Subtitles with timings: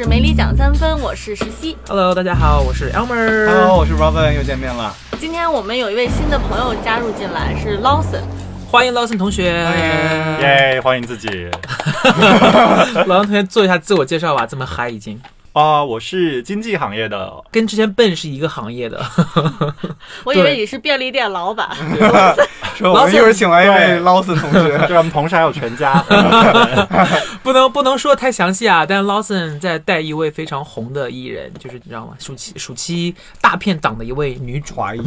[0.00, 1.76] 是《没理讲三分》，我是石溪。
[1.86, 3.46] Hello，大家好，我是 Elmer。
[3.46, 4.94] Hello，我是 Robin，又见面了。
[5.18, 8.22] 今天我们有一位新的朋友加入进来，是 Lawson。
[8.70, 9.52] 欢迎 Lawson 同学。
[10.40, 11.28] 耶，欢迎自己。
[13.04, 15.20] Lawson 同学做一下自我介绍吧，这么嗨已经。
[15.52, 19.04] 啊、我是经济行业的，跟之前笨是一个行业的，
[20.24, 21.68] 我以为你是便利店老板。
[22.80, 26.02] 说我们一会儿请来一位 Lawson 同学，对， 我们同事还有全家。
[27.42, 28.84] 不能不能说太详细啊。
[28.86, 32.14] 但 Lawson 在带一位非常红的艺人，就是你知道吗？
[32.18, 35.00] 暑期暑期大片档的一位女主，华裔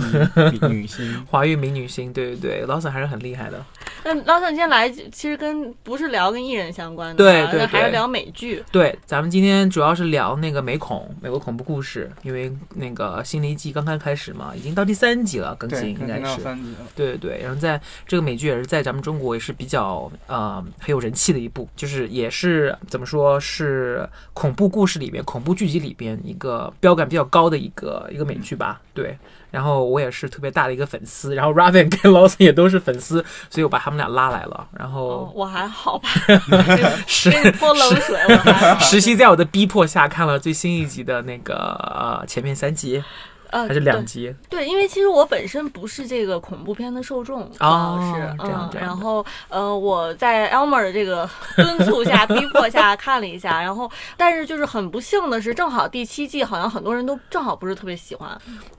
[0.70, 2.14] 女 星，华裔名女星。
[2.14, 3.64] 对对对，Lawson 还是很厉害的。
[4.04, 8.64] 那 Lawson 今天来其实跟不是聊跟艺人相关的，对对对还是聊美剧。
[8.72, 16.42] 对，咱们今天主要是聊那个美恐，美国恐怖故事，因为那个新的一季刚刚开始嘛，已经到第三集了，更新，应该是。
[16.42, 16.78] 三集了。
[16.96, 28.82] 对对对，然后在这个美剧也是在咱们中国也是比较呃很有人气的一部，就是也是怎么说是恐怖故事里边、恐怖剧集里边一个标杆比较高的一个一个美剧吧。
[28.94, 29.18] 对，
[29.50, 34.68] 然后我也是特别大的一个粉丝，然后 Robin 跟 Lawson 也都是粉丝，所以我把他们俩拉来了。
[34.78, 36.10] 然哦后，我还好吧，
[37.08, 38.80] 实给你泼冷水，我还好。
[38.80, 43.04] 实习在我的逼迫下看了最新一集的那个呃前面三集
[43.52, 44.34] 呃，还是两集？
[44.50, 58.30] 对，因为其实我本身不是这个恐怖片的受众，啊是嗯，这样这样然后呃，我在 Elmer 的这个 敦促下、逼迫下看了一下，然后但是就是很不幸的是，正好第七季好像很多人都正好不是特别喜欢，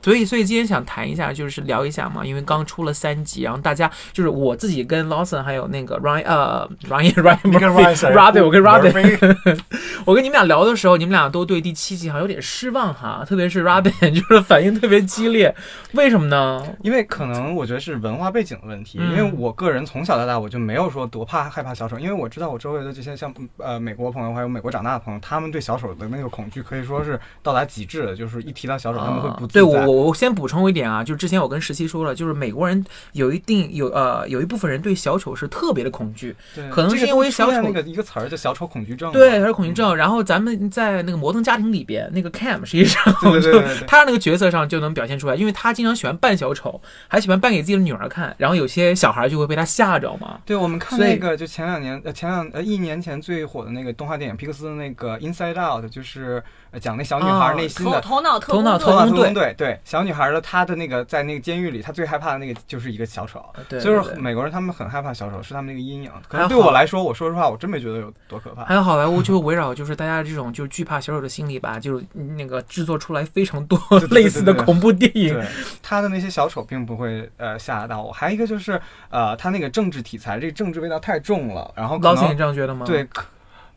[0.03, 9.61] 所以，所以今天想谈一下，就是聊一下嘛，因为刚出了三集，然后大家就是我自己跟 Lawson 还有那个 Ryan 呃 Ryan Ryan 你跟 Ryan 谁 Robin，我跟 Robin，Robin
[10.05, 15.55] 我跟你们俩聊的时候，你们俩都对第七季好像有点失望哈，特别是 Robin 就是反应特别激烈，
[15.93, 16.65] 为什么呢？
[16.83, 29.47] 因为可能我觉得是文化背景的问题，嗯因为我个人从小到大我就没有说多怕害怕小丑，因为我知道我周围的这些像呃美国朋友还有美国长大的朋友，他们对小丑的那个恐惧可以说是到达极致的，就是一提到小丑他们会不。
[29.47, 39.13] 对我我我先补充一点啊，就是之前我跟石溪说了，就是美国人有一定有呃有一部分人对小丑是特别的恐惧，对可能是因为小丑那个一个词儿叫小丑恐惧症。
[39.13, 39.95] 对，小丑恐惧症。
[39.95, 50.41] 然后咱们在那个《摩登家庭》里边，那个 Cam 实际上对对对就对对他那个角色上就能表现出来，因为他经常喜欢扮小丑，还喜欢扮给自己的女儿看，然后有些小孩就会被他吓着嘛。
[50.47, 58.01] 对，我们看那个就前两年呃前两呃一年前最火的那个动画电影皮克斯的那个 Inside Out，就是呃讲那小女孩内心的。
[58.01, 66.11] 头脑特头脑工作头脑特特工队工队对小女孩的她的那个在那个监狱里，她最害怕的那个就是一个小丑，对，就是对对美国人他们很害怕小丑，是他们那个阴影。
[66.29, 68.65] 可能对我来说，我说实话，我真没觉得有多可怕。
[68.65, 72.05] 还有好莱坞就围绕就是大家这种就是惧怕小丑的心理吧，就是
[72.37, 75.41] 那个制作出来非常多对对对 类似的对对恐怖电影。
[75.83, 78.13] 他的那些小丑并不会呃吓到我。
[78.13, 78.81] 还有一个就是
[79.11, 82.85] 呃，他那个政治题材，这个政治味道太重了，然后可老铁，你这样觉得吗？
[82.87, 83.25] 对，可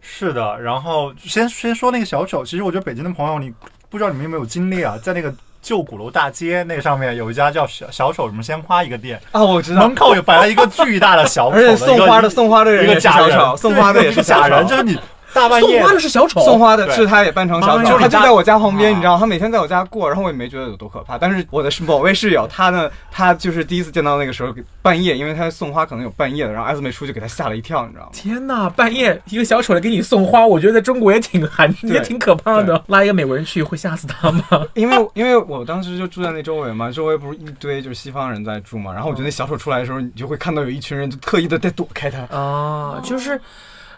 [0.09, 3.53] 是的，然后先先说那个小丑，其实我觉得北京的朋友，你
[3.89, 9.93] 不知道你们有没有经历啊，在那个旧鼓楼大街那上面有一家叫小小丑什么鲜花一个店，啊，我知道门。
[9.93, 14.97] 口有摆了一个巨大的小丑 而且送花的送花的人一个假人，，送花的也是假人，就是你
[15.33, 21.17] 大半夜送花的是小丑，送花的是他也扮成小丑，他就在我家旁边，啊你知道，他每天在我家过，然后我也没觉得有多可怕。
[21.17, 28.09] 但是我的是某位室友，他呢， 他就是第一次见到那个时候半夜，因为他送花可能有半夜的，然后艾斯梅出去给他吓了一跳，你知道吗？
[28.13, 32.81] 天呐，半夜一个小丑来给你送花，我觉得在中国也挺寒，也挺可怕的。
[32.87, 34.43] 拉一个美国人去会吓死他吗？
[34.75, 42.19] 因为因为我当时就住在那周围嘛，周围不是一堆就是西方人在住嘛，然后我觉得那小丑出来的时候，你就会看到有一群人就特意的在躲开他。
[42.35, 43.39] 啊，就是。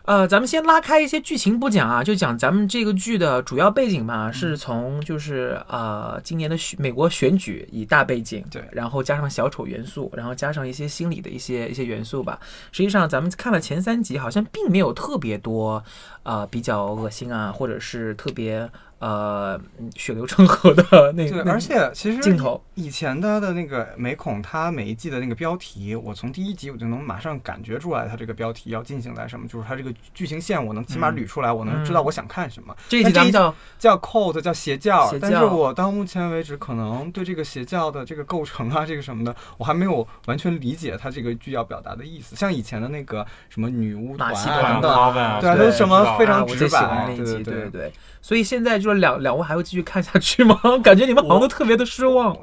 [0.10, 12.40] 呃，咱们先拉开一些剧情不讲啊，就讲咱们这个剧的主要背景嘛，是从就是呃今年的选美国选举以大背景，对然后加上小丑元素，然后加上一些心理的一些一些元素吧。
[12.72, 15.84] 实际上咱们看了前三集，好像并没有特别多
[16.24, 32.76] 呃比较恶心啊，或者是特别呃嗯血流成河的那对，而且其实镜头以前的的那个美恐，它每一季的那个标题，我从第一集我就能马上感觉出来，它这个标题要进行在什么，就是它这个剧情线，我能起码嗯捋出来，我能知道我想看什么。
[32.90, 42.36] 这一那这一集叫叫 cult，叫邪教，但是我到目前为止，可能对这个邪教的这个构成啊，这个什么的，我还没有完全理解它这个剧要表达的意思。
[42.36, 47.54] 像以前的那个什么女巫戏啊团的对啊，对都是什么非常啊，我最喜直白欢那一集，对对。
[47.54, 47.94] 对对。
[48.22, 50.60] 所以现在就是两两位还会继续看下去吗？
[50.84, 52.36] 感觉你们好像都特别的失望。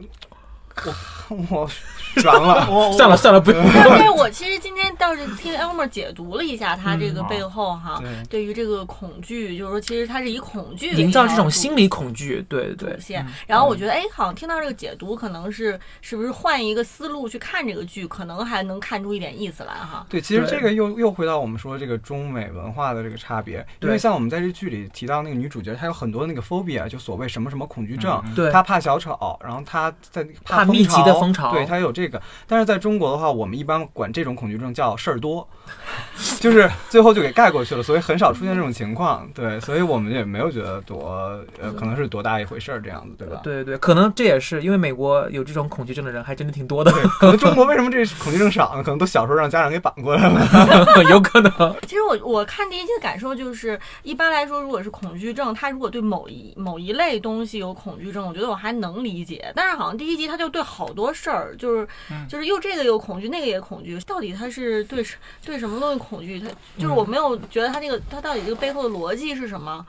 [1.28, 1.70] 我我
[2.24, 2.92] 完了。
[2.92, 3.64] 算了算了，不用。
[3.74, 13.00] 但是我其实今天倒是听 Elmer 解读了一下他这个背后哈，对对于这个恐惧，就是说其实他是以恐惧营造这种心心理恐惧，对对主。
[13.00, 13.26] 线。
[13.46, 20.06] 然嗯后我觉得，哎，好像听到这个解读，可能是是不是换一个思路去看这个剧，可能还能看出一点意思来哈。
[20.08, 32.20] 对，其实这个又又回到我们说这个中美文化的这个差别，因为像我们在这剧里提到那个女主角，她有很多那个 phobia，就所谓什么什么恐惧症，嗯对她怕小丑，然后她在怕密集的蜂巢对，她有这个。
[32.46, 35.46] 但是在中国的话，我们一般管这种恐惧症叫事儿多，
[36.40, 39.28] 就是最后就给盖过去了，所以很少出现这种情况。
[39.34, 43.40] 对，所以我们也没有觉得多呃，可能是多大一回事儿这样子，对吧？
[43.42, 48.82] 对对对，可能这也是因为美国有这种恐惧症的人还真的挺多的，可能中国为什么这恐惧症少呢？
[48.82, 51.04] 可能都小时候让家长给绑过来了。
[51.10, 51.50] 有可能。
[51.82, 59.52] 其实我我看第一季的感受就是，一般来说，如果是恐惧症，他如果对某一某一类东西有恐惧症，我觉得我还能理解。
[59.54, 61.86] 但是好像第一集他就对好多事儿，就是
[62.28, 66.40] 就是又这个又恐惧，那个也恐惧，到底他是对什对什么东西恐惧？
[66.40, 66.48] 他
[66.78, 69.86] 就是我没有觉得他那个他到底这个背后的逻辑是什么？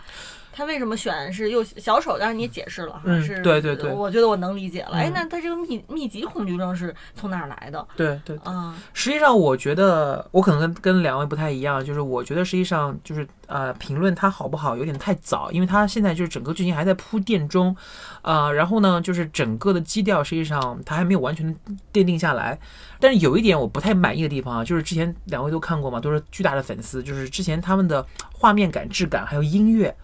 [0.58, 2.18] 他为什么选是又小丑？
[2.18, 4.94] 当然你也解释了哈，嗯是对对对我觉得我能理解了。
[4.94, 8.76] 哎嗯，那他这个密密集恐惧症是从哪儿来的对对，啊？
[8.92, 17.76] 实际上我觉得我可能跟跟两位不太一样，就是我觉得实际上就是呃评论它好不好有点太早，因为它现在就是整个剧情还在铺垫中，
[18.24, 21.56] 呃，然后呢就是整个的基调实际上它还没有完全
[21.94, 22.58] 奠定下来。
[23.00, 28.04] 但是有一点我不太满意的地方啊，就是之前两位都看过嘛，都是巨大的粉丝，就是之前他们的
[28.34, 29.96] 画面感、质感还有音乐，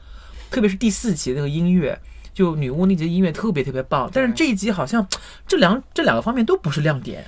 [0.53, 1.99] 特别是第四集那个音乐。
[2.33, 5.07] 就女巫那集音乐特别特别棒，但是这一集好像
[5.47, 7.23] 这两这两个方面都不是亮点。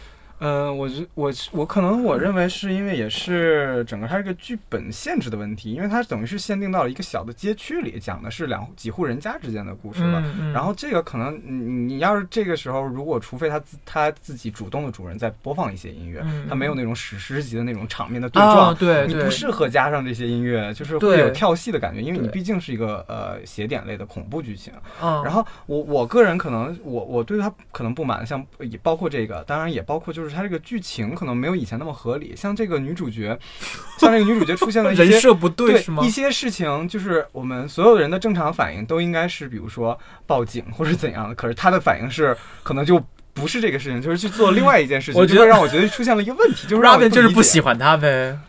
[0.45, 10.19] 嗯，我觉我我可能我认为是因为也是整个它这个剧本限制的问题，因为它等于是限定到了一个小的街区里，讲的是两几户人家之间的故事了。
[10.21, 10.53] 嗯嗯。
[10.53, 24.71] 然后这个可能你你要是这个时候，如果除非他自他自己主动的主人在播放一些音乐，嗯他没有那种史诗级的那种场面的对啊撞，对对你不适合加上这些音乐，就是会有跳戏的感觉，因为你毕竟是一个呃写点类的恐怖剧情。
[25.01, 32.35] 嗯，然后我我个人可能我我对他可能不满，像也包括这个，当然也包括就是他这个剧情可能没有以前那么合理。
[32.35, 33.37] 像这个女主角，
[33.97, 36.09] 像这个女主角出现了一些 人设不对对是吗一？
[36.09, 39.97] 些事情，就是我们所有人的正常反应都应该是，比如说
[40.27, 43.01] 报警或者怎样的，可是她的反应是可能就。
[43.37, 48.39] 不是这个事情，就是去做另外一件事情，我觉得让我觉得出现了一个问题，就是让我 Robin 就是不喜欢他呗。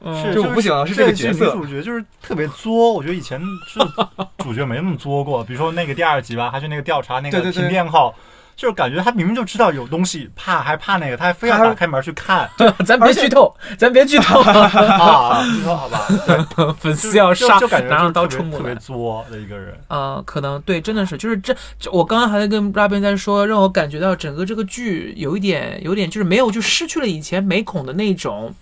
[0.00, 3.80] 嗯是，就我不喜欢的是这个角色女主角就是特别作，我觉得以前是
[4.38, 5.42] 主角没那么作过。
[5.42, 8.14] 比如说那个第二集吧，他去那个调查那个对对对停电号，
[8.58, 12.50] 就是感觉他明明就知道有东西，怕还怕那个，他还非要打开门去看
[12.84, 15.44] 咱别剧透，咱别剧透， 啊！
[15.44, 16.04] 剧透好吧？
[16.26, 19.24] 对， 粉丝要杀就就感觉拿上刀就是特别特别冲过来。
[19.24, 19.78] 作的一个人。
[19.86, 28.52] 呃，可能对，真的是，就是这，这我刚刚还在跟 Robin 在说，让我感觉到整个这个剧有一点，有点就是没有，就失去了以前美恐的那种，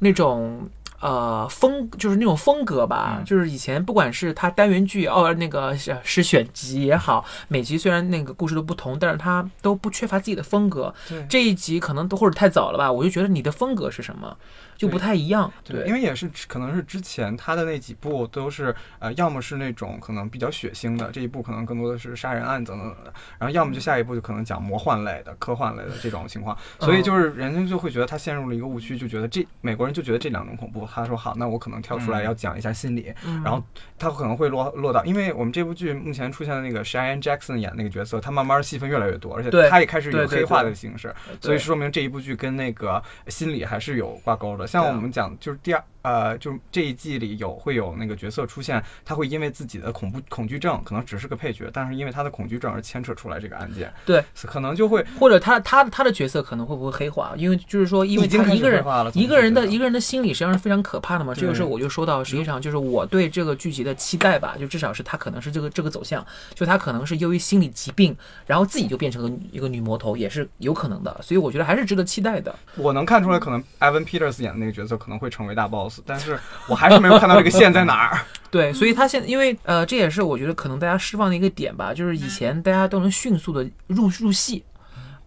[0.00, 0.68] 那种
[1.00, 3.16] 呃风，就是那种风格吧。
[3.18, 10.94] 嗯就是以前不管是它单元剧哦，那个是是选集也好，每集虽然那个故事都不同，但是它都不缺乏自己的风格。
[11.28, 14.36] 这一集可能都或者太早了吧，我就觉得你的风格是什么，
[14.78, 15.52] 就不太一样。
[15.62, 33.60] 对，因为也是可能是之前他的那几部都是呃，要么是那种可能比较血腥的，这一部可能更多的是杀人案等等等等，然后要么就下一步就可能讲魔幻类的、科幻类的这种情况，所以就是人家就会觉得他陷入了一个误区，就觉得这美国人就觉得这两种恐怖，他说好，那我可能跳出来嗯要讲一下心理，嗯然后
[33.98, 44.67] 他可能会落落到，因为我们这部剧目前出现的那个 Cheyenne Jackson 演那个角色，他慢慢戏份越来越多，而且对他也开始对对有黑化的形式，对所以说明这一部剧跟那个心理还是有挂钩的。
[44.68, 57.34] 像我们讲，就是第二呃，就是这一季里有会有那个角色出现，他会因为自己的恐怖恐惧症，可能只是个配角，但是因为他的恐惧症而牵扯出来这个案件，对，可能就会或者他他他的角色可能会不会黑化？
[57.36, 61.34] 因为就是说，因为他一个人一个人的一个人的心理实际上是非常可怕的嘛。
[61.34, 71.20] 这个时候我就说到，实际上就是我对这个剧集的期待吧，就至少是他可能是这个这个走向，就他可能是由于心理疾病，然后自己就变成了一个女魔头，也是有可能的。
[71.22, 72.54] 所以我觉得还是值得期待的。
[72.76, 78.18] 我能看出来，可能 Evan Peters 演的那个角色可能会成为大 boss，但是我还是没有看到这个线在哪儿。
[78.50, 84.64] 对，所以他现因为呃，这也是我觉得可能大家释放的一个点吧，就是以前大家都能迅速的入入戏。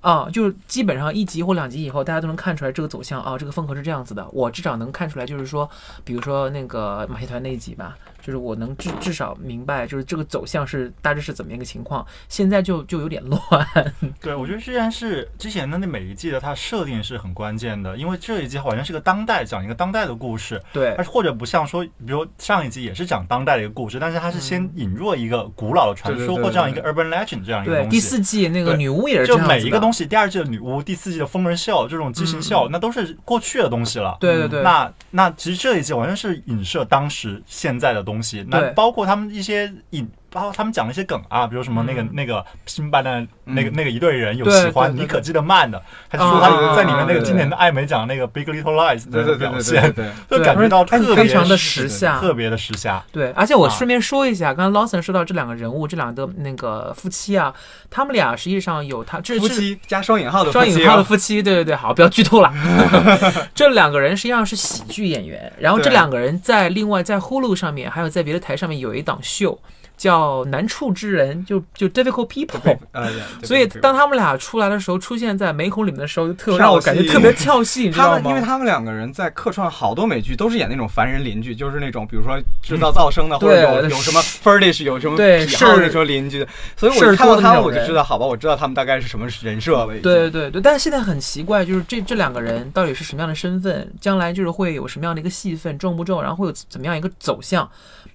[0.01, 4.27] 啊，就是基本上一集或两集以后，大家都能看出来这个走向啊，这个风格是这样子的。
[4.31, 5.69] 我至少能看出来，就是说，
[6.03, 12.05] 比如说那个马戏团那一集吧，就是我能至至少明白，就是这个走向是大致是怎么样一个情况。
[12.29, 13.67] 现在就就有点乱。
[14.21, 27.89] 对，我觉得虽然是之前的那每一季的它设定是很关键的，因为这一季好像是个当代讲一个当代的故事，对但，是或者不像说，比如上一季也是讲当代的一个故事，但是它是先引入了一个古老的传说或这样一个 urban legend 这样一个，东西。
[27.89, 34.17] 第四季那个女巫也是这就样子的每一个东西，第二季的女巫，第四季的疯人秀，这种畸形秀，那都是过去的东西了。
[34.19, 42.09] 对对对，那那其实这一季完全是影射当时现在的东西，那包括他们一些引，包括他们讲了一些梗啊，比如什么那个、嗯。
[42.13, 43.73] 那个新班的那个、嗯。
[43.73, 52.19] 那个一队人有喜欢对对妮可记得慢的，他就说啊他在里面那个经典的艾美奖那个 Big Little Lies 的对对对对对表现，对，就感觉到特别非常的时时下。
[52.19, 53.03] 特别的时下。
[53.11, 53.69] 对，而且我啊。
[53.71, 57.53] 顺便说一下，刚刚 Lawson 说到这两个人物，这两个那个夫妻啊，
[57.89, 62.53] 他们俩实际上有他这夫妻加双引号的双引号的夫妻，对对对，好，不要剧透了。
[63.55, 69.57] 这两个人实际上是喜剧演员，然后这两个人在另外在 Hulu 上面，还有在别的台上面有一档秀
[70.01, 72.75] 叫《难处之人》，就就 Difficult People。
[72.91, 73.07] 呃，
[73.39, 78.41] 对所以当他们俩出来的时候，出现在美孔里面的时候，就特让我感觉特别跳戏，你知道他们，因为？
[78.41, 86.43] 他们两个人在客串好多美剧，都是演那种凡人邻居，就是那种比如说制造噪声的，或者有有什么 furnish，有什么对是癖好那种邻居，
[86.75, 89.87] 所以我看到他们我就知道，好吧，我知道他们大概是什么人设了。
[90.01, 97.69] 对对对，但是现在很奇怪，就是这这两个人到底是什么样的身份，将来就是会有什么样的一个戏份，重不重，然后会有怎么样一个走向，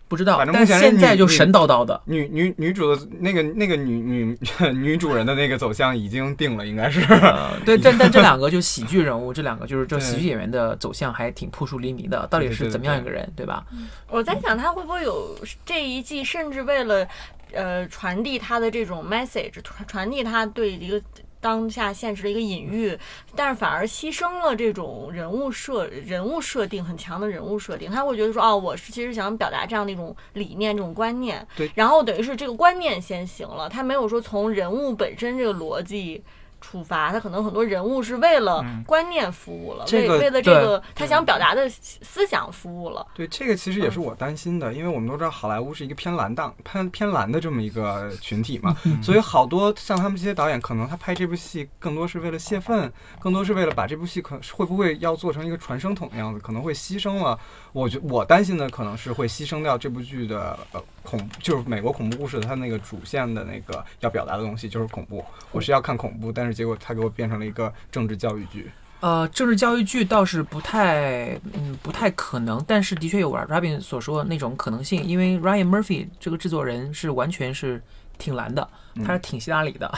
[0.09, 0.37] 不知道。
[0.39, 2.01] 反正现在就神叨叨的。
[2.05, 4.39] 女女女主的那个那个女女
[4.75, 7.01] 女主人的那个走向已经定了，应该是。
[7.13, 13.65] 呃， 对，但但这两个 就喜剧人物，这两个就是这喜剧演员的走向还挺扑朔迷离的，到底是怎么样一个人，对吧？
[14.09, 17.07] 我在想他会不会有这一季，甚至为了
[17.53, 21.01] 呃传递他的这种 message，传传递他对一个
[21.41, 22.99] 当下现实的一个隐喻，
[23.35, 36.23] 但是反而牺牲了这种人物设人物设定很强的人物设定，他会觉得说哦，我是其实想表达这样的一种理念、这种观念，对然后等于是这个观念先行了，他没有说从人物本身这个逻辑。
[36.61, 43.07] 出发，他可能很多人物是为了嗯观念服务了，这个为为了这个他想表达的思想服务了。
[43.15, 57.39] 对，这个其实也是我担心的，因为我们都知道好莱坞是一个偏蓝档、偏偏蓝的这么一个群体嘛，所以好多像他们这些导演，可能他拍这部戏更多是为了泄愤，更多是为了把这部戏可会不会要做成一个传声筒的样子，可能会牺牲了。
[57.77, 68.71] 我觉我担心的可能是会牺牲掉这部剧的呃恐，就是美国恐怖故事的它那个主线的那个要表达的东西就是恐怖，我是要看恐怖，但是结果它给我变成了一个政治教育剧。
[69.01, 77.83] 呃，政治教育剧倒是不太，嗯，不太可能，但是的确有 Robin 所说的那种可能性，因为 Ryan Murphy 这个制作人是完全是
[78.19, 78.69] 挺蓝的，
[79.05, 79.93] 他是挺希拉里的，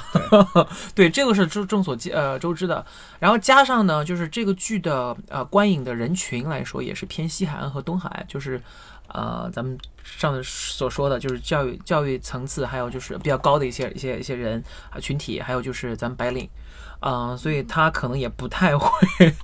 [0.95, 2.85] 对， 这个是众众所皆呃周知的。
[3.19, 8.61] 然后加上呢，就是这个剧的呃观影的人群来说，也是偏西海岸和东海岸，就是
[9.09, 16.49] 呃咱们上次所说的，就是教育教育层次，还有就是比较高的一些一些一些人啊群体，还有就是咱们白领。
[17.01, 18.89] 嗯、所以他可能也不太会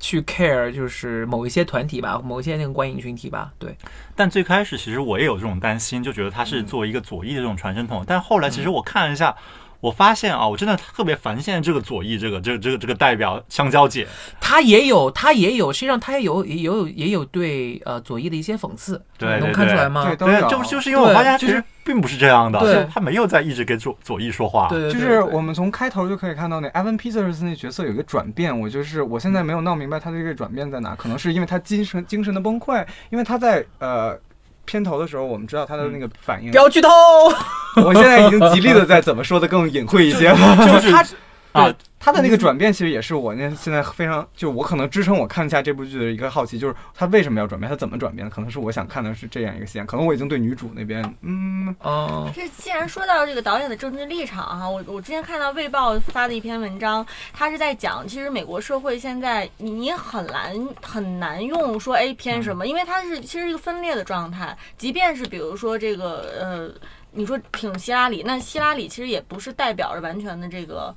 [0.00, 3.76] 去 care，就是某一些团体吧，某一些那个观影群体吧，对，
[4.16, 8.02] 但最开始其实我也有这种担心，就觉得他是作为一个左翼的这种传声筒。
[8.06, 9.36] 但后来其实我看了一下，
[9.80, 14.06] 我发现啊，我真的特别烦现在这个左翼这个这个这个这个代表香蕉姐，
[14.40, 20.04] 她也有，她也有，实际上她也有也有也有对呃左翼的一些讽刺，能对对对看出来吗？
[20.04, 22.74] 对，都对，有就就是因为我发现其实并不是这样的，对。
[22.74, 24.68] 就他没有在一直跟左左翼说话。
[24.68, 34.18] 对对，对就是我们从开头就可以看到那 Evan Peters 那角色有一个转变，我就是我现在没有闹明白他的这个转变在哪，可能是因为他精神精神的崩溃，因为他在呃
[34.70, 36.52] 片头的时候，我们知道他的那个反应。
[36.52, 36.88] 不，要剧透。
[37.84, 41.04] 我现在已经极力的在怎么说的更隐晦一些了，就是他
[41.52, 66.70] 啊，他的那个转变其实也是我那现在非常就我可能支撑我看一下这部剧的一个好奇，就是他为什么要转变，他怎么转变的，可能是我想看的是这样一个线，可能我已经对女主那边嗯哦，这既然说到这个导演的政治立场哈，我我之前看到《卫报》发的一篇文章，他是在讲，其实美国社会现在你你很难很难用说 A 偏什么，因为它是其实一个分裂的状态，即便是比如说这个呃，
[67.10, 70.94] 你说挺希拉里，那希拉里其实也不是代表着完全的这个。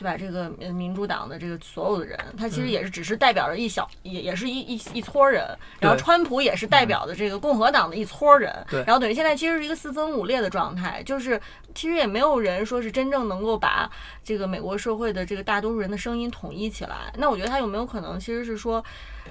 [0.00, 0.16] 对吧？
[0.16, 5.44] 这个呃民主党的这个所有的人，他其实也是只是代表着一小，也也是一一一撮人。
[5.78, 8.50] 然后川普也是代表的这个共和党的一撮人。
[8.70, 11.38] 对然后等于现在其实是一个四分五裂的状态，就是
[11.74, 13.90] 其实也没有人说是真正能够把
[14.24, 17.12] 这个美国社会的这个大多数人的声音统一起来。
[17.18, 18.82] 那我觉得他有没有可能其实是说，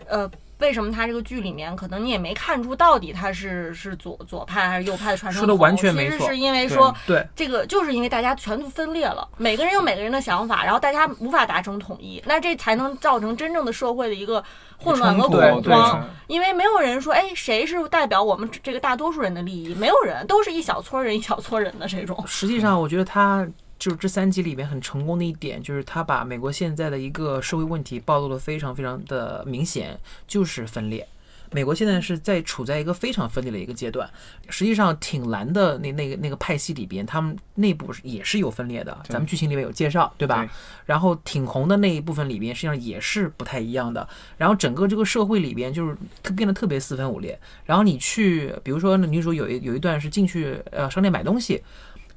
[0.05, 0.29] 呃。
[0.59, 14.43] 为什么他这个剧里面可能你也没看出到底他是是左左派还是右派的传声筒，说的完全没错其实是因为说对，这个就是因为大家全都分裂了，每个人有每个人的想法，然后大家无法达成统一，那这才能造成真正的社会的一个
[14.77, 16.07] 混乱和恐慌。
[16.27, 19.73] 因为没有人说，哎，谁是代表我们这个大多数人的利益？
[19.75, 22.23] 没有人，都是一小撮人一小撮人的这种。
[22.27, 23.47] 实际上，我觉得他
[23.79, 31.07] 就是这三集里面很成功的一点，就是他把美国现在的一个社会问题暴露的非常非常的明显，就是分裂。
[31.51, 34.07] 美国现在是在处在一个非常分裂的一个阶段。
[34.49, 38.95] 实际上，挺蓝的那那个那个派系里边，他们内部是也是有分裂的。
[39.05, 40.45] 咱们剧情里面有介绍，对吧？
[40.45, 40.49] 对
[40.85, 44.07] 然后挺红的那一部分里边，实际上也是不太一样的。
[44.37, 47.39] 然后整个这个社会里边就是特变得特别四分五裂。
[47.65, 51.63] 然后你去，比如说那女主有一有一段是进去呃商店买东西，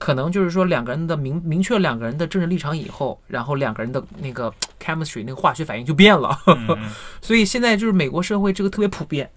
[0.03, 6.37] 可能就是说两个人的明明确了两个人的政治立场以后，然后两个人的那个 chemistry 那个化学反应就变了。
[7.23, 9.31] 所以现在就是美国社会这个特别普遍，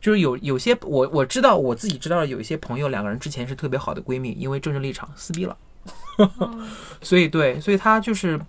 [0.00, 5.54] 就是有有些我我知道我自己知道的有一些朋友两个人之前是特别好的闺蜜，因为政治立场撕逼了，
[7.02, 8.40] 所以对，所以他就是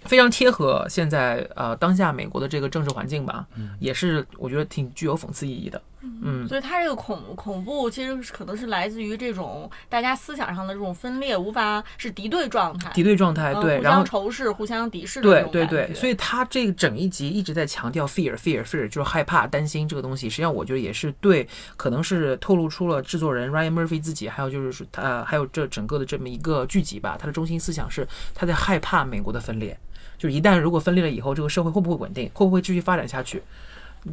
[0.00, 3.46] 非常贴合现在呃当下美国的这个政治环境吧，
[3.78, 6.46] 也是我觉得挺具有讽刺意义的，嗯。
[6.48, 20.28] 所以他这个恐恐怖其实是可能是来自于这种大家思想上的这种分裂，无法是敌对状态，敌对状态，对，然后相仇视、互相敌视对对对，所以他这个整一集一直在强调 fear fear fear，就是害怕、担心这个东西。
[20.28, 29.78] 实际上，我觉得也是对，可能是透露出了制作人 Ryan Murphy 自己，还有就是说他、呃还有这整个的这么一个剧集吧，他的中心思想是他在害怕美国的分裂，
[30.18, 33.42] 就是一旦如果分裂了以后，这个社会会不会稳定，会不会继续发展下去，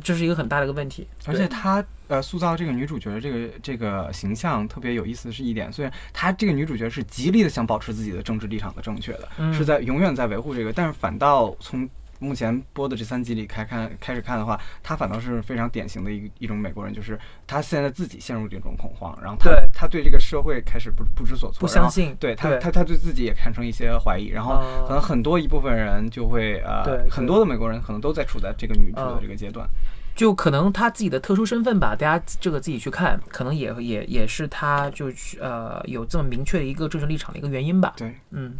[0.04, 1.08] 这是一个很大的一个问题。
[1.26, 11.88] 而且她呃塑造这个女主角的这个这个形象特别有意思的是一点，虽然她这个女主角是极力的想保持自己的政治立场的正确的，嗯是在永远在维护这个，但是反倒从
[12.20, 29.68] 目前播的这三集里开看开始看的话，他反倒是非常典型的一一种美国人，就是他现在自己陷入这种恐慌，然后她对她对这个社会开始不不知所措，不相信对她对她她对自己也产生一些怀疑，然后哦可能很多一部分人就会呃对对很多的美国人可能都在处在这个女主的哦这个阶段。
[30.16, 35.10] 就可能他自己的特殊身份吧，大家这个自己去看，可能也也也是他就
[35.40, 37.94] 呃有这么明确的一个政治立场的一个原因吧。
[37.96, 38.56] 对，嗯，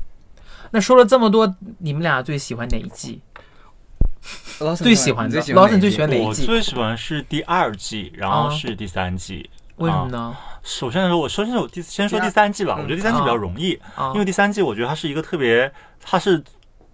[0.72, 3.20] 那说了这么多，你们俩最喜欢哪一季？
[4.76, 6.26] 最喜欢的最喜欢 Lawson 最喜欢哪一季？
[6.26, 9.50] 我最喜欢是第二季，然后啊是第三季。
[9.78, 10.36] 为什么呢？
[10.62, 15.72] 首先来说，我首先我第先说第三季吧，嗯我觉得第三季比较容易，啊因为第三季我觉得它是一个特别，
[16.04, 16.38] 它是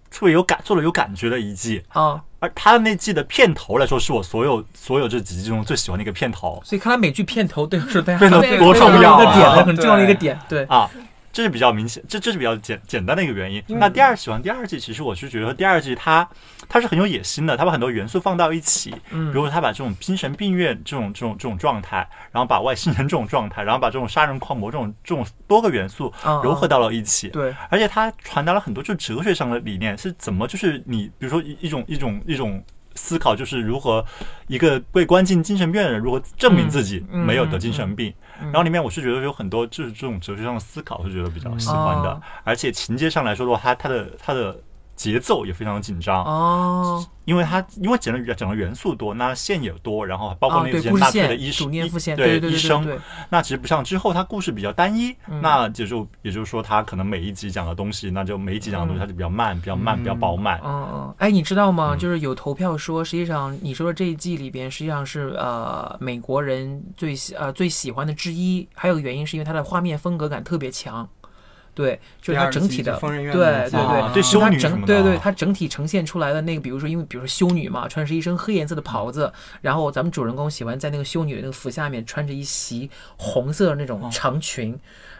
[0.08, 1.82] 特别有感，做了有感觉的一季。
[1.88, 9.64] 啊，而他的那季的片头来说，是我所有所有这几季中最喜欢的一个片头所以看来美剧片头对是大家片头多非常重要一个点的啊！
[9.64, 10.88] 很重要的一个点，对，啊，
[11.36, 13.62] 这是比较明显，这这是比较简简单的一个原因。
[13.68, 16.26] 那第二喜欢第二季，其实我是觉得第二季它
[16.66, 27.28] 它是很有野心的，它把很多元素放到一起，嗯比如说他把这种精神病院这种这种这种状态，然后把外星人这种状态，然后把这种杀人狂魔这种这种多个元素嗯糅合到了一起。
[27.28, 32.64] 对，而且它传达了很多就是哲学上的理念，是怎么就是你比如说一一种一种一种
[32.96, 34.04] 思考，就是如何
[34.48, 38.12] 一个被关进精神病院的人如何证明自己嗯没有得精神病。
[38.40, 44.60] 嗯然后里面我是觉得有很多就是这种哲学上的思考，是觉得比较喜欢的，哦而且情节上来说的话，他他的他的
[44.96, 46.24] 节奏也非常的紧张。
[46.24, 51.70] 哦，因为它因为整个整个元素多，那线也多，然后包括那些故事线纳粹的医生、
[52.16, 60.60] 对医生，对，那其实不像之后它故事比较单一，嗯那就就也就是说它可能每一集讲的东西，那就每一集讲的东西它就比较慢，比较慢，嗯比较饱满。
[60.64, 61.94] 嗯嗯，哎，你知道吗？
[61.94, 68.66] 嗯就是有投票说，实际上你说的这一季里边，实际上是呃美国人最喜呃最喜欢的之一。
[68.74, 71.08] 还有个原因是因为它的画面风格感特别强，
[71.76, 84.08] 对，就是它整体的对对对它整对对，它整体呈现出来的那个，比如说因为比如说修女嘛，穿着一身黑颜色的袍子，然后咱们主人公喜欢在那个修女的那个服下面穿着一袭红色的那种哦。
[84.10, 84.74] 长裙，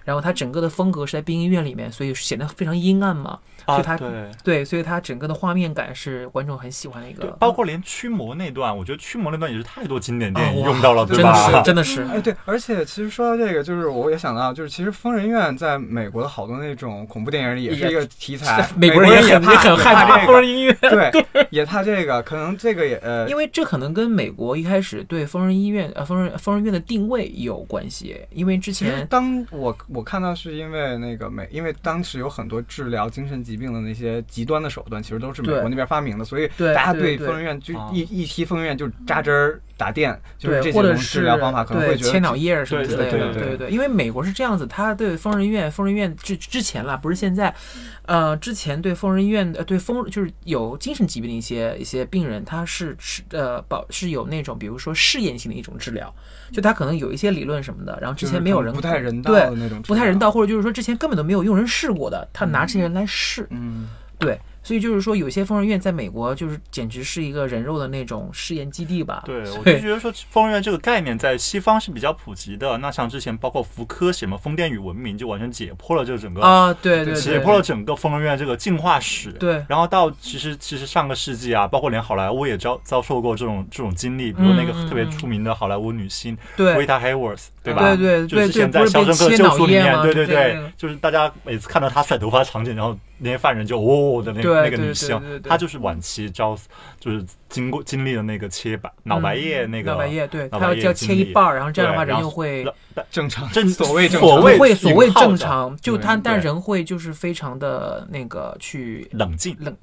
[0.07, 3.39] 然后它整个的风格是在殡仪院里面，所以显得非常阴暗嘛。
[3.67, 4.09] 所啊，以它对
[4.45, 11.51] 对，所以它整个的画面感是观众很喜欢的一对个，，包括连驱魔那段，我觉得驱魔那段也是太多经典电影用到了，对真的吧？
[11.51, 37.91] 是真的是，哎，对，而且其实说到这个，就是我也想到，就是其实疯人院在美国的好多那种恐怖电影里也是一个题材美国人人也很怕很害怕疯人医院，对，也怕这个，可能这个也呃，因为这可能跟美国一开始对疯人医院呃疯人疯人院的定位有关系，因为之前当我我看到是因为那个美，因为当时有很多治疗精神疾病的那些极端的手段，其实都是美国那边发明的，所以大家对对疯人院就啊。
[37.93, 47.55] 一一提疯人院就扎针儿，打电，就是或者几种治是疗方法可能会对千脑叶什么之类的，对对对对对，因为美国是这样子，他对疯人院，疯人院之之前啦，不是现在，
[48.03, 56.13] 呃，之前对疯人院，呃，对疯就是有精神疾病的一些一些病人，他是是呃保是有那种比如说试验性的一种治疗，
[56.53, 60.17] 就他可能有一些理论什么的，然后之前没有人不太人道对的那种，不太人。
[60.17, 63.87] 道，或者就是说之前根本都没有用人试过的，他拿这些人来试，嗯，
[64.19, 72.77] 对，所以就是说有些疯人院在美国就是简直是一个人肉的那种试验基地吧，对， 我就觉得说疯人院这个概念在西方是比较普及的。
[72.79, 79.31] 那像之前包括福柯写嘛《疯癫与文明》，就完全解剖了这整个啊，对对对，解剖了整个疯人院这个进化史。
[79.35, 79.65] 对。
[79.69, 86.75] 然后到其实其实上个世纪啊，包括连好莱坞也遭遭受过这种这种经历，比如那个特别出名的好莱坞女星对。
[86.75, 87.95] Rita Hayworth，对吧？
[87.95, 96.57] 对对对就是之前在肖申克救赎》里面，对对对对对，就是大家每次看到她甩头发的场景，然后那些犯人就哦的那对那个对对女性她就是晚期招
[97.01, 102.67] 就是经过经历了那个切白脑白叶那个脑白叶，对，脑白他要要叶经历切一半儿，然后这样的话人又会
[103.11, 104.29] 正常正所谓正常。
[104.29, 109.75] 所谓会所谓正常，就对他但人会就是非常的那个去冷静，冷，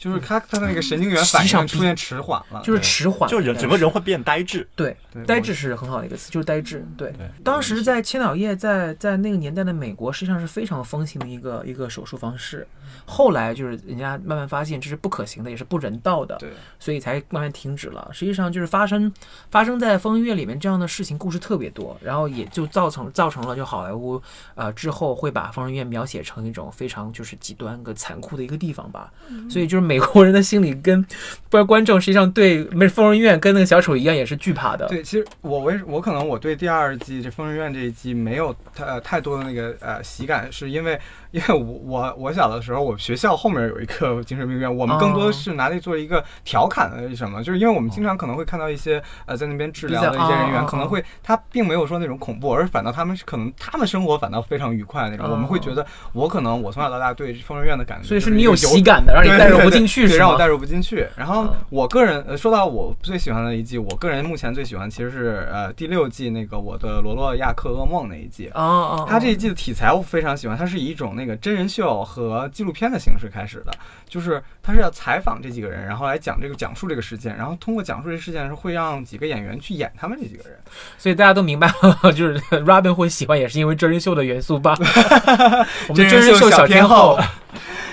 [0.00, 4.66] 就是他他的那个神经元反应出现迟缓了，就是迟缓，就人整个人会变呆滞。
[4.74, 6.82] 对对呆滞是很好的一个词，就是呆滞。
[6.96, 12.66] 对，对当时在千岛叶在在那个年代的美国，实际上是非常风行的一个一个手术方式。
[13.04, 18.08] 后来就是人家慢慢发现这是不可行的，也是不人道的，对所以才慢慢停止了。
[18.10, 19.12] 实际上就是发生
[19.50, 24.20] 发生在疯人院里面这样的事情，故事特别多，然后也就造成造成了就好莱坞
[24.54, 29.12] 呃之后会把疯人院描写成一种非常就是极端个残酷的一个地方吧。
[29.48, 31.04] 所以就是美国人的心里跟
[31.48, 34.86] 不然观众实际上对没疯人院跟那个小丑一样也是惧怕的。
[34.86, 40.96] 对，其实我为我可能我对第二季这《疯人院》这一季没有太、呃、太多的那个呃喜感，是因为
[41.30, 60.18] 因为我我我小的时候，我学校后面有一个精神病院，我们更多的是拿那做一个调侃的什么，就是因为我们经常可能会看到一些呃在那边治疗的一些人员，可能会他并没有说那种恐怖，而反倒他们是可能他们生活反倒非常愉快那种，我们会觉得我可能我从小到大对疯人院的感觉，所以是你有喜喜感的，让你对代入不进去，对，是？
[60.18, 61.06] 让我代入不进去。
[61.16, 68.48] 然后嗯我个人呃，说到我最喜欢的一季，我个人目前最喜欢其实是呃第六季那个我的罗洛亚克噩梦那一季。
[68.54, 73.72] 哦哦，它这一季的题材我非常喜欢，它是以一种那个真人秀和纪录片的形式开始的，
[74.08, 80.58] 就是他是要采访这几个人，然后来讲这个讲述这个事件，然后通过讲述这个事件是会让几个演员去演他们这几个人。
[80.96, 84.74] 所以大家都明白了， 就是 Robin 会喜欢，也是因为真人秀的元素吧？
[85.88, 87.18] 我们真人秀小天后，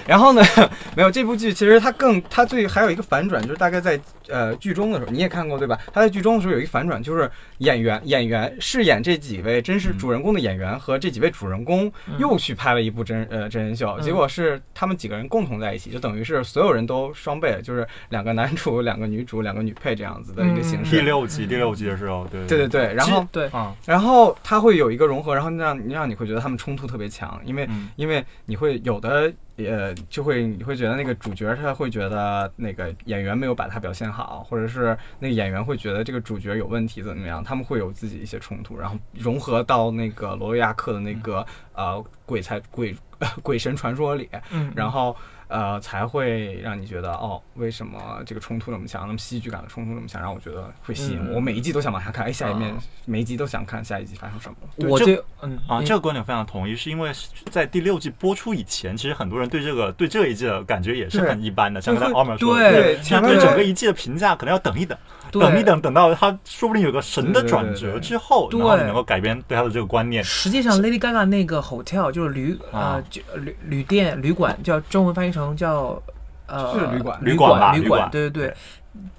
[0.07, 0.41] 然后呢，
[0.95, 5.77] 没有这部剧，其实它更它最还有一个反转，就是大概在呃剧中的时候，你也看过对吧？
[5.93, 14.01] 它在剧中的时候有一个反转，就是演员演员饰演这几位真实主人公的演员和这几位主人公又去拍了一部真呃真人秀，嗯。
[14.01, 20.85] 结果是他们几个人共同在一起，就等于是所有人都双倍，就是两个男主、两个女主、两个女配这样子的一个形嗯。
[20.85, 20.95] 式。
[20.95, 27.89] 第六集，第六集的时候，对对对对，然后对，啊，然后它会有一个融合，然后让让你会觉得他们冲突特别强，因为嗯。
[27.97, 42.95] 因为你会有的也，就会你会觉得那个主角他会觉得那个演员没有把他表现好，或者是那个演员会觉得这个主角有问题怎么样，他们会有自己一些冲突，然后融合到那个罗维亚克的那个呃鬼才鬼
[43.41, 45.15] 鬼神传说里，嗯，然后
[45.47, 51.35] 呃才会让你觉得哦，为什么这个冲突那么强，那么戏剧感的冲突那么强，让我觉得会吸引我，嗯。
[51.35, 54.57] 我每一季都想往下看，哎，下一面啊每一集都想看下一集发生什么。
[54.87, 55.25] 我对这
[55.67, 57.11] 啊，这个观点非常同意，是因为
[57.49, 67.99] 在第六季播出以前，其实很多人对这个对这一季的感觉也是很一般的，像刚才就会 Almer 说的，对对整个一季的评价可能要等一等，对等一等，等到他说不定有个神的转折对对对。
[67.99, 70.23] 对之后，对然后你能够改变对他的这个观念。
[70.23, 76.01] 实际上，Lady Gaga 那个 hotel 就是旅呃啊就旅旅店旅馆，叫中文翻译成叫
[76.47, 77.19] 呃是旅馆。
[77.21, 78.09] 旅旅馆吧旅旅馆。
[78.11, 78.47] 对对。
[78.47, 78.55] 对。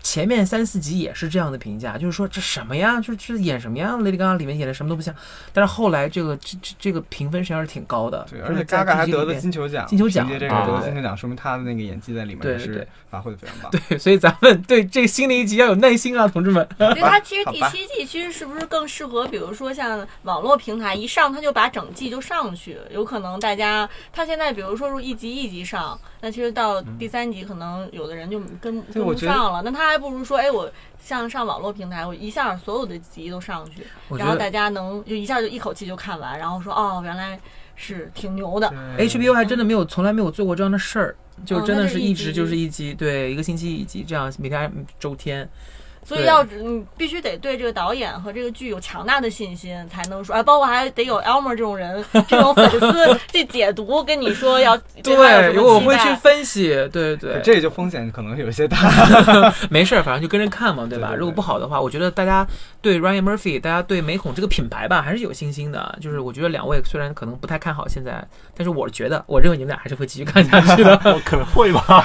[0.03, 5.14] 前面三四集也是这样的评价，就是说这什么呀，就是这演什么呀？Lady Gaga 里面演的什么都不像，
[5.53, 13.71] 但是后来这个这这这个评分实际上是挺高的，对，而且就是在嘎嘎还得了金球奖，金球奖凭借这个啊得了金球奖，说明他的那个演技在里面也是对对对发挥的非常棒。
[13.71, 16.67] 对，所以咱们对这个新的一集要有耐心啊，同志们。
[16.79, 37.39] 对它 其实第七季其实是不是更适合，比如说像网络平台一上它就把整季就上去，有可能大家它现在比如说是一集一集上，那其实到第三集可能有的人就跟跟不上了，那他还不如说，哎，我像上网络平台，我一下所有的集都上去，然后大家能就一下就一口气就看完，然后说哦，原来
[37.77, 38.73] 是挺牛的。
[38.99, 45.49] HBO 还真的没有从来没有做过这样的事儿，就哦真的是一直就是一集，对，一个星期一集这样，每天周天。
[46.09, 56.14] 对所以要你必须得对这个导演和这个剧有强大的信心，才能说，哎，包括还得有 Elmer 这种人， 这种粉丝去解读，跟你说要对他有对，什么期我会去。
[56.16, 58.79] 分析，对对，这就风险可能有些大。
[59.71, 61.09] 没事儿，反正就跟着看嘛，对吧？
[61.09, 62.47] 对对对如果不好的话，我觉得大家
[62.81, 65.97] 对 Ryan Murphy，大家对美恐这个品牌吧，还是有信心的。
[66.01, 72.05] 就是我觉得两位虽然可能不太看好现在，但是我觉得，我认为你们俩还是会继续看下去的， 我可能会吧。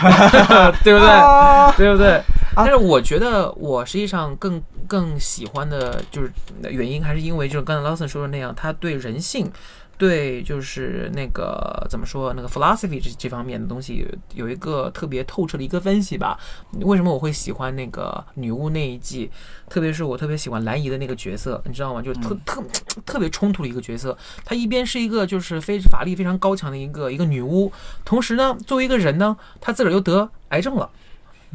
[0.84, 1.10] 对不对？
[1.10, 2.22] 啊对不对？
[2.56, 6.32] 但是我觉得我实际上更更喜欢的就是
[6.70, 9.52] 原因，还是因为就是刚才 Lawson 说的那样，他对人性。
[9.96, 16.38] 对，就是那个怎么说，那个 philosophy 这这方面的东西有一个特别透彻的一个分析吧。
[16.82, 19.30] 为什么我会喜欢那个女巫那一季？
[19.70, 22.02] 特别是我特别喜欢兰姨的那个角色，你知道吗？
[22.02, 22.62] 就是特、特
[23.06, 24.18] 特别冲突的一个角色。
[24.44, 27.72] 她一边是一个就是非法力非常高强的一个一个女巫，
[28.04, 30.90] 同时呢，作为一个人呢，她自个儿又得癌症了。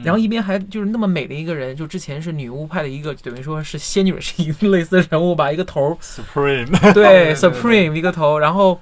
[0.04, 5.96] 然后一边还就是那么美的一个人，就之前是女巫派的一个，等于说是仙女是一个类似的人物吧，一个头儿。
[6.00, 8.80] Supreme， 对 Supreme 一个头，然后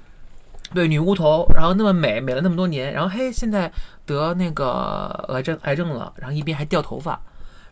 [0.73, 3.71] 对女巫头，然后那么美，美了那么多年，然后嘿，现在
[4.05, 7.19] 得那个癌症癌症了，然后一边还掉头发，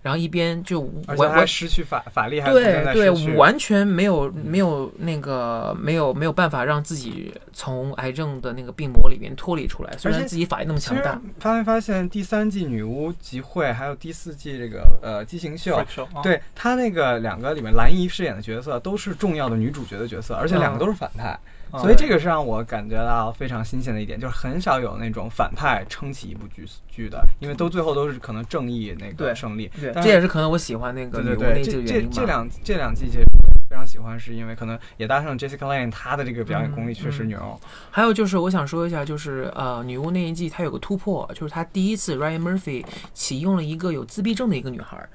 [0.06, 3.10] 然后一边就而且还完完失去法法力，还对对。
[3.36, 15.84] 完全没有没有那个没有没有办法让自己从癌症的那个病魔里面脱离出来，虽然自己法力那么其实强大，发没发现第三季女巫集会，还有第四季这个呃畸形秀
[16.22, 21.32] 对她那个两个里面兰姨饰演的角色都是重要的女主角的角色，而且两个都是反派。
[21.34, 29.70] 嗯所以这个是让我感觉到非常新鲜的一点，就是很少有那种反派撑起一部剧剧的，因为都最后都是可能正义那个胜利。
[29.80, 37.60] 对，这也是可能我喜欢那个对对对，这两这两季其实我非常喜欢，是因为可能也搭上 Jessica Lange 她的这个表演功力确实嗯牛。
[37.92, 45.10] 还有就是，我想说一下，就是呃，女巫那一季她有个突破，就是她第一次 Ryan Murphy 启用了一个有自闭症的一个女孩儿，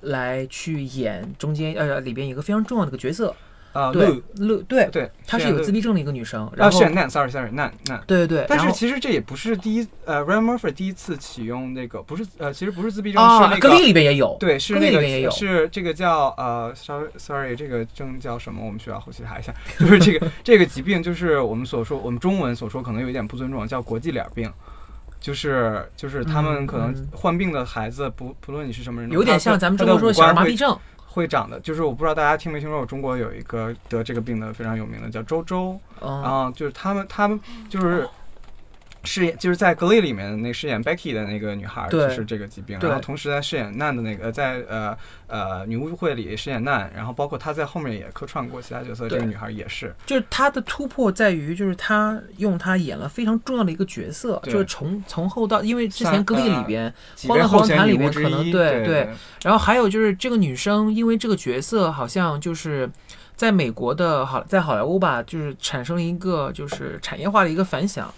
[0.00, 3.34] 来去演中间呃里边一个非常重要的一个角色。
[3.74, 8.00] 啊，对露，露对，对，她是有自闭症的一个女生，啊，然后是难，sorry sorry 难难。
[8.06, 13.84] 对对对，但是其实这也不是第一，呃 Murphy 第一次启用那个，不是呃，其实不是自闭症，是啊，那格力个。
[13.86, 18.64] 里边也有，对，是那个也有，是这个叫呃，sorry sorry，这个症叫什么？
[18.64, 19.52] 我们需要后期查一下。
[19.78, 24.50] 就是这个 这个疾病，就是我们所说，我们中文所说可能有一点不尊重，叫国际脸病。
[25.20, 30.78] 就是就是他们嗯可能嗯患病的孩子，不不论你是什么人有点像咱们中国说的小儿麻痹症。
[31.14, 38.08] 会长的，就是我不知道大家听没听说过，中国有一个得这个病的非常有名的叫周周，然后，就是他们，他们就是
[39.04, 42.78] 饰演，就是在《格力》里面那饰演 Becky 的那个女孩，对就是这个疾病。
[42.80, 49.94] 然后同时在饰演难的那个，呃在呃呃女巫会里饰演难，然后包括她在后面也客串过其他角色，这个女孩也是。
[50.06, 59.08] 就是她的突破在于，就是她用她演了非常重要的一个角色，就是从从后到，因为之前格力里呃边，几荒诞位候选女荒谈里面巫之一，可能对对对
[59.42, 62.90] 然后还有就是这个女生，因为这个角色好像就是
[63.36, 68.12] 在美国的好，在好莱坞吧，就是产生了一个就是产业化的一个反响。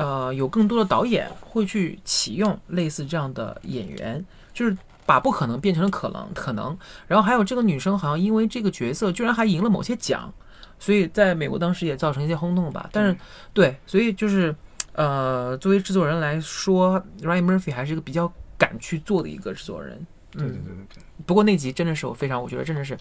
[0.00, 6.76] 呃，有更多的导演会去启用类似这样的演员，就是把不可能变成了可能，可能。
[7.06, 10.32] 然后还有这个女生好像因为这个角色居然还赢了某些奖，
[10.78, 12.88] 所以在美国当时也造成一些轰动吧。
[12.92, 13.16] 但是
[13.52, 14.54] 对，所以就是
[14.92, 20.06] 呃，作为制作人来说，Ryan Murphy 还是一个比较敢去做的一个制作人。
[20.32, 21.02] 对对嗯，对对对。
[21.26, 22.96] 不过那集真的是我非常，我觉得真的是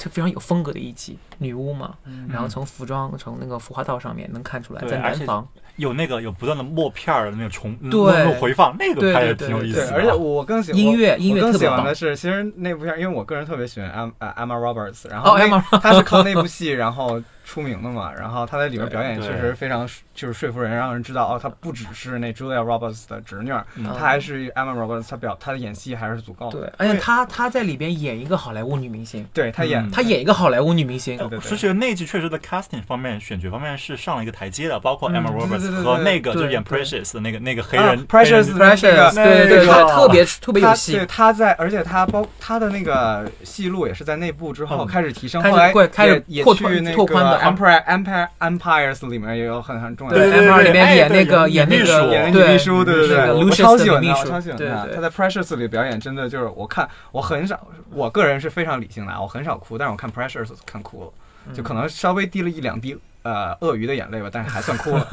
[0.00, 1.94] 特非常有风格的一集，女巫嘛，
[2.28, 9.94] 然后从服装从那个服化道上面能看出来，在南方，有那个有不断的默片儿的那个重对录录回放，那个拍的对对，挺有意思的。
[9.94, 19.84] 而且我更喜欢音乐音乐特别棒喜欢的是，其实那部片，因为我个人特别喜欢 Emma Roberts，然后哦那，Emma 她是靠那部戏然后出名的嘛，然后她在里面表演确实非常
[20.14, 23.86] 就是说服人，让人知道哦，她不只是那 Julia Roberts 的侄女儿，嗯。
[23.86, 26.60] 她还是 Emma Roberts，她表她的演戏还是足够的。
[26.60, 29.90] 对，而且她她在里边演一个好莱坞女明星，对她演嗯。
[29.90, 44.86] 她演一个好莱坞女明星，对对我是觉得那一季确实在 casting 方面、选角方面是上了一个台阶的，包括嗯 Emma Roberts 和那个就是演 Precious 的那个那个黑啊人 Precious Precious，对对对，特别特别有她戏对，她在，而且她包她的那个戏路也是在内部之后嗯。
[44.86, 54.84] 开始提升，后来会开始也也去那个拓宽的 Empire Empire Empires 里面也有很很重要的对对对 Empire 里面演那个演那个书演的对女秘书，对对对，超喜欢她，我的秘书超喜欢她。
[54.84, 57.60] 对对她在 Precious 里表演真的就是，我看我很少，
[57.92, 61.12] 我个人是非常理性的，啊，我很少哭，但是我看 Precious 看哭了，
[61.48, 65.06] 嗯就可能稍微滴了一两滴呃鳄鱼的眼泪吧，但是还算哭了。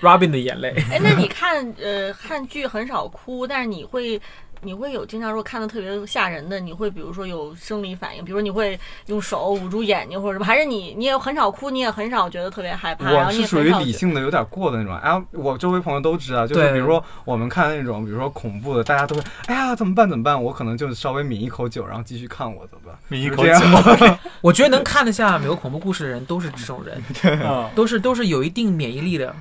[0.00, 4.20] Robin 的眼泪，哎，那你看呃看剧很少哭，但是你会
[4.64, 14.94] 你会有经常说看的特别吓人的，你会比如说有生理反应，比如说你会用手捂住眼睛或者什么，还是你你也很少哭，你也很少觉得特别害怕，然后你也我是属于理性的有点过的那种。
[14.96, 20.40] 哎呀，我周围朋友都知道，就是比如说我们看那种，比如说恐怖的，大家都会，哎呀怎么办怎么办？
[20.40, 22.96] 我可能就稍微抿一口酒，然后继续看我怎么办？
[23.08, 24.06] 抿一口就这样酒
[24.40, 27.02] 我觉得能看得下美国恐怖故事的人都是这种人，
[27.42, 29.34] 嗯都是都是有一定免疫力的。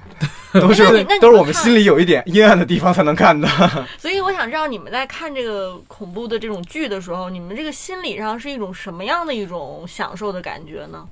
[0.60, 3.48] 都是都是我们心里有一点阴暗的地方才能看的。
[3.98, 11.08] 所以我想知道你们在看这个恐怖的这种剧的时候，你们这个心理上是一种什么样的一种享受的感觉呢？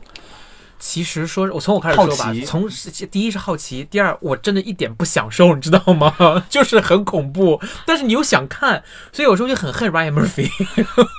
[0.80, 2.68] 其实说，我从我开始说吧好奇，从
[3.12, 6.14] 第一是好奇，第二我真的一点不享受，你知道吗？
[6.50, 10.50] 就是很恐怖，但是你又想看，所以有时候就很恨 Ryan Murphy，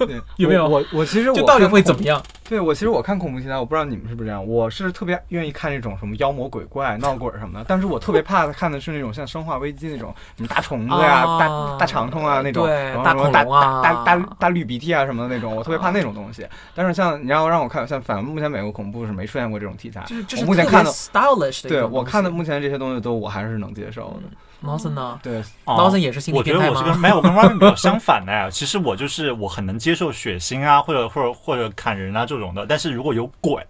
[0.07, 2.21] 对 有没有我我我其实我就到底会怎么样？
[2.49, 16.45] 对我其实我看恐怖题材，我不知道你们是不是这样，我是特别愿意看那种什么妖魔鬼怪、闹鬼什么的，但是我特别怕看的是那种像《生化危机》那种什么大虫子呀、啊大大长虫啊那种，对然后大什么大恐龙啊大大大大绿鼻涕啊什么的那种，我特别怕那种东西。
[16.75, 21.83] 但是像你要让我看，像反正目前美国恐怖是没出现过这种题材就是，这我是特别目前看的，stylish 的对。
[21.83, 24.31] 我看的目前这些东西都我还是能接受的。
[24.63, 26.75] Lawson 呢对，哦，Lawson 也是心理我觉变态吗？
[26.75, 28.51] 得我是跟没有，我跟 Robin 比较相反的呀。
[28.51, 32.67] 其实我就是我很能接受血腥啊，或者或者或者砍人啊这种的。
[32.67, 33.63] 但是如果有鬼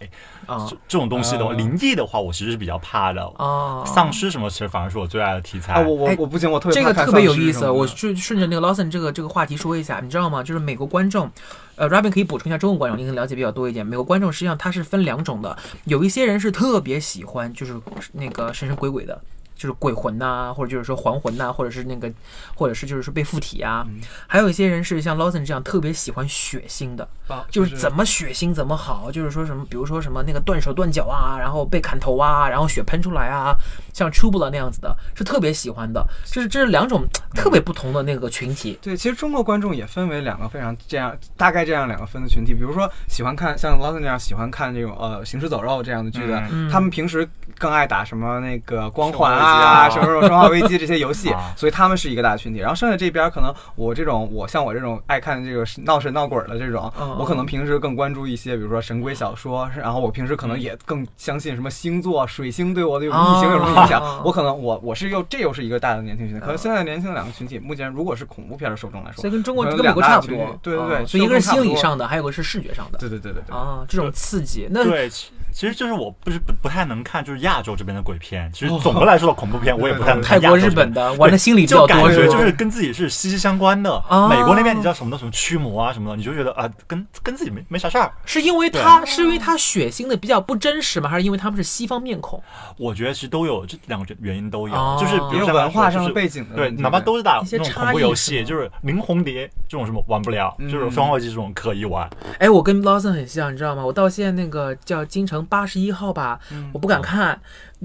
[0.45, 3.21] 啊这这种东西的话，啊灵异的话，我其实是比较怕的。
[3.37, 5.73] 啊，丧尸什么其实反而是我最爱的题材。
[5.73, 10.43] 啊，我我哎我不行，我特别这个特别有意思，我就顺着那个 Lawson 这个这个话题说一下，你知道吗？
[10.43, 11.31] 就是美国观众，
[11.75, 13.85] 呃，Robin 可以补充一下中国观众，你可能了解比较多一点。
[13.85, 17.79] 美国观众实际上他是分两种的，有一些人是特别喜欢就是
[18.11, 19.19] 那个神神鬼鬼的。
[19.61, 22.11] 就是鬼魂呐、或者就是说还魂呐、或者是那个，
[22.55, 33.55] 或者是就是说被附体啊，嗯还有一些人是像 Lawson 这样特别喜欢血腥的，啊就是怎么血腥怎么好，就是说什么，比如说什么那个断手断脚啊，然后被砍头啊，然后血喷出来啊，
[33.93, 36.03] 像 Trubula 那样子的，是特别喜欢的。
[36.25, 38.79] 这是这是两种特别不同的那个群体。
[38.81, 42.55] 对，其实中国观众也分为两个非常这样，大概这样两个分的群体。
[42.55, 52.59] 比如说喜欢看像 Lawson 这样喜欢看这种呃行尸走肉这样的剧的，嗯他们平时更爱打什么那个光环啊、啊什么什么生化危机这些游戏啊，所以他们是一个大群体。
[52.59, 64.21] 然后剩下这边可能我这种我像我这种爱看这个闹神闹鬼的这种嗯，我可能平时更关注一些，比如说神鬼小说，然后我平时可能也更相信什么星座、水星对我的有逆行有什么影啊响。
[64.23, 66.45] 我可能我我是又这又是一个大的年轻群体。
[66.45, 73.55] 可是现在年轻的两个群体，目前如果是恐怖片的受众来说所以，跟中国可能跟美国差不多对对对啊所以一个是心理上的，还有个是视觉上的对对对对对。
[73.55, 74.67] 啊，这种刺激。
[74.69, 75.09] 那对，
[75.51, 78.49] 其其实就是我不是不不太能看，就是亚洲这边的鬼片。
[78.51, 80.41] 其实总的来说的恐怖片， 我也不太能看。
[80.41, 83.95] 泰国、日本的玩的心理比就较多，感觉就是跟自己是息息相关的。
[84.09, 88.11] 啊美国那边你知道什么的，什么驱魔啊什么的，你就觉得啊，跟跟自己没没啥事儿。
[88.25, 91.07] 是因为他是因为他血腥的比较不真实吗？
[91.09, 92.41] 还是因为他们是西方面孔？
[92.77, 102.09] 我觉得其实都有这两个原因都有，哦就是比如文化上背景的对，哪怕都是打一些那种差异是恐怖游戏，就是明红蝶这种什么玩不了，嗯就是生化危机这种可以玩。
[102.39, 103.85] 哎，我跟 Lawson 很像，你知道吗？
[103.85, 106.39] 我到现在那个叫京城八十一号吧，
[106.73, 107.39] 我不敢看。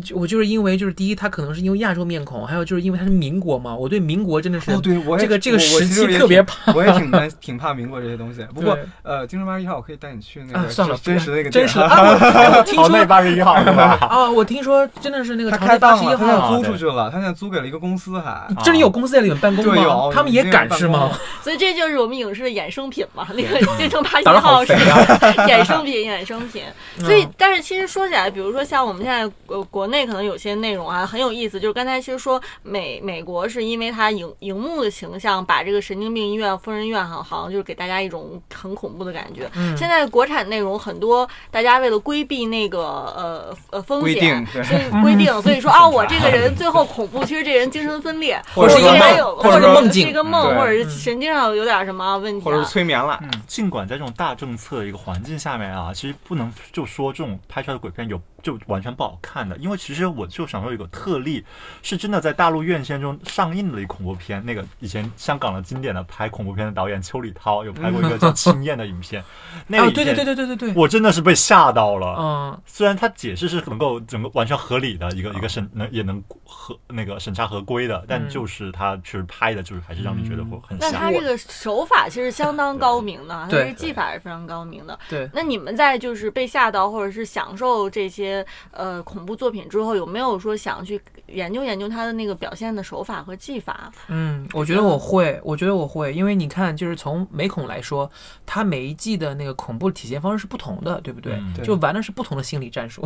[0.05, 6.73] 就我就是因为就是第一，他可能是因为亚洲面孔，还有就是因为他是民国嘛，我对民国真的是哦，对，我这个这个时期特别怕。
[6.73, 8.47] 我也挺担挺怕民国这些东西。
[8.55, 12.03] 不过呃，京城八十一号我可以带你去那个啊算了真真实的那个真实的啊！
[12.03, 13.99] 我哎 听哦，那说八十一号是吧？
[14.11, 18.47] 啊，我听说真的是那个他长街八十一号，他现号，在租出去了，他现在租给了一个公司还。
[18.63, 19.65] 这里有公司在里面办公？
[20.13, 21.11] 他们也敢是吗？
[21.43, 23.27] 所以这就是我们影视的衍生品嘛。
[23.35, 24.73] 那个京城八十一号是！
[24.73, 26.63] 衍生品，衍生品。
[26.99, 39.51] 所以，但是其实说起来，比如说像我们现在呃国内可能有些内容啊很有意思，就是刚才其实说美美国是因为它荧荧幕的形象，把这个神经病医院、疯人院好好像就是给大家一种很恐怖的感觉。
[39.55, 48.79] 嗯现在国产内容很多，大家为了规避那个呃呃风规险定，所以规定， 所以说啊，我这个人最后恐怖，其实这人精神分裂，或者
[49.16, 52.66] 有，或者梦境是一个梦，或者是神经上有点什么问题或者是啊。
[52.66, 53.18] 催眠了。
[53.22, 61.45] 嗯，尽管在这种大政策一个环境下面啊，其实不能就说这种拍出来的鬼片有就完全不好看的，因为其实我就想说一个特例，
[61.83, 64.45] 是真的在大陆院线中上映的一恐怖片。
[64.45, 69.23] 那个以前香港的经典的拍恐怖片的导演邱礼涛有拍过一个叫《青燕》的影片，
[69.67, 72.17] 那个啊，影片对对对对对对对，我真的是被吓到了。
[72.19, 84.99] 嗯，虽然他解释是能够整个完全合理的一个一个审能也能合那个审查合规的，但嗯就是他确实拍的就是还是让你觉得会很吓但他这个手法其实相当高明的，他对这个技法是非常高明的。
[85.09, 85.29] 对。
[85.33, 93.90] 那你们在就是被吓到或者是享受这些呃恐怖作品之后，有没有说想去研究研究他的那个表现的手法和技法？
[94.09, 98.11] 嗯，我觉得我会，我觉得我会，因为你看，就是从美恐来说，
[98.44, 101.35] 它每一季的那个恐怖体现方式是不同的，对不对？
[101.35, 103.02] 嗯对就玩的是不同的心理战术。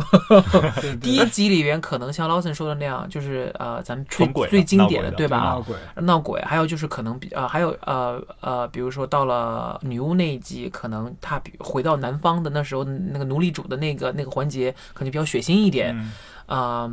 [1.01, 5.37] 第一集里边可能像 Lawson 说的那样，就是呃，咱们最最经典的对吧？
[5.37, 16.11] 闹鬼，闹鬼，还有就是可能比呃，还有呃呃，比如说到了女巫那一集，可能她比回到南方的那时候那个奴隶主的那个那个环节，可能比较血腥一点，嗯
[16.55, 16.91] 啊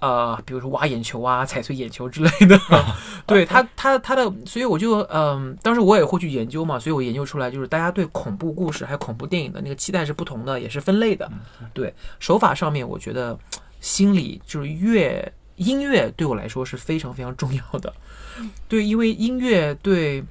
[0.00, 2.58] 呃比如说挖眼球啊、 踩碎眼球之类的。
[3.26, 11.30] 对他他他的，所以我就嗯、当时我也会去研究嘛，所以我研究出来就是大家对恐怖故事还有恐怖电影的那个期待是不同的，也是分类的。
[11.74, 13.38] 对手法上面，我觉得
[13.80, 17.92] 心理就是乐音乐对我来说是非常非常重要的。
[18.66, 20.24] 对，因为音乐对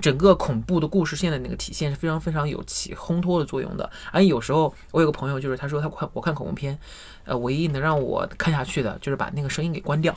[0.00, 3.88] 整个恐怖的故事线的那个体现是非常非常有起烘托的作用的。
[4.10, 6.78] 而有时候我有个朋友，就是他说他看我看恐怖片，
[7.24, 10.14] 呃，唯一能让我看下去的就是把那个声音给关掉，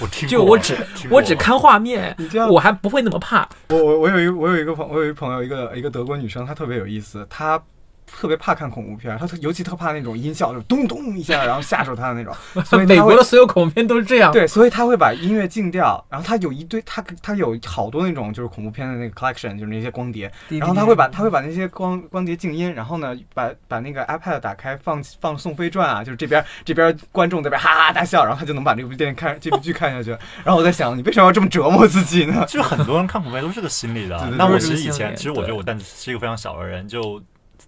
[0.00, 0.76] 我听就我只
[1.10, 2.16] 我只看画面
[2.50, 3.48] 我还不会那么怕。
[3.68, 7.62] 我我我有一我有一个朋我有一个朋友，一个一个德国女生，她特别有意思，她
[8.06, 12.34] 特别怕看恐怖片，他特尤其特怕那种音效，就咚咚一下，然后吓着他的那种，
[12.64, 14.32] 所以美国的所有恐怖片都是这样。
[14.32, 30.10] 对，所以他会把音乐静掉，然后他有一堆，他他有好多那种就是恐怖片的那个 collection，就是那些光碟，然后他会把他会把那些光光碟静音，然后呢把把那个 iPad 打开放放《宋飞传》啊，就是这边这边观众在这边哈哈大笑，然后他就能把这部电影看这部剧看下去。
[30.44, 32.44] 然后我在想，你为什么要这么折磨自己呢？
[32.46, 37.20] 就是很多人看恐怖片都是这个心理的那我其实以前，其实我觉得对我但是一个非常小的人，就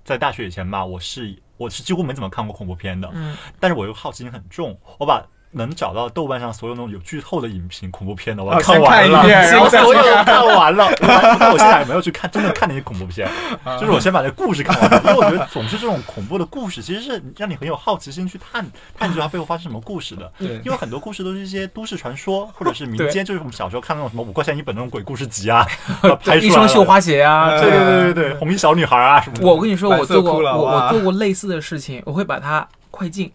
[0.07, 5.23] 在大学以前吧，我是我是几乎没怎么看过恐怖片的，嗯，但是我又好奇心很重，我把。
[5.53, 10.85] 能找到豆瓣上所有那种有剧透的影评恐怖片的，我哦看完了，遍 然后再所有看都看完了。
[11.01, 13.27] 我 还我现在也没有去看真的看那些恐怖片，
[13.65, 18.67] 啊就是我先把这故事看完了，因为我觉得总是这种恐怖的故事，其实是让你很有好奇心去探
[18.97, 20.31] 探究它背后发生什么故事的。
[20.39, 25.67] 对因为很多故事都是一些都市传说，或者是民间，就是我们小时候看那种什么五块钱一本那种鬼故事集啊，
[26.25, 29.47] 拍出一双绣花鞋啊，呃对对对对对，红衣小女孩啊什么的。
[29.47, 32.67] 我跟你说，我做过我啊我做过类似的事情，我会把它
[32.97, 33.31] 快进。